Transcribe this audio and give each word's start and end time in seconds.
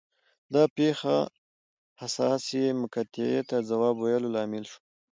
دا 0.53 0.63
پېښه 0.77 1.15
حساسې 2.01 2.63
مقطعې 2.81 3.39
ته 3.49 3.57
د 3.61 3.65
ځواب 3.69 3.95
ویلو 3.99 4.33
لامل 4.35 4.63
شوه. 4.71 4.79